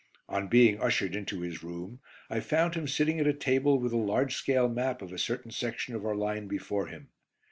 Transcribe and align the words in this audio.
On 0.27 0.47
being 0.47 0.81
ushered 0.81 1.15
into 1.15 1.41
his 1.41 1.61
room, 1.63 1.99
I 2.27 2.39
found 2.39 2.73
him 2.73 2.87
sitting 2.87 3.19
at 3.19 3.27
a 3.27 3.35
table 3.35 3.77
with 3.77 3.93
a 3.93 3.97
large 3.97 4.33
scale 4.33 4.67
map 4.67 5.03
of 5.03 5.13
a 5.13 5.19
certain 5.19 5.51
section 5.51 5.93
of 5.93 6.03
our 6.07 6.15
line 6.15 6.47
before 6.47 6.87
him. 6.87 7.09